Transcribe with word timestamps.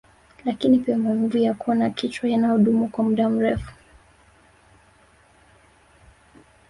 Lakini 0.45 0.79
pia 0.79 0.97
maumivu 0.97 1.37
ya 1.37 1.53
koo 1.53 1.73
na 1.73 1.89
kichwa 1.89 2.29
yanayodumu 2.29 2.87
kwa 2.89 3.03
muda 3.03 3.29
mrefu 3.29 3.71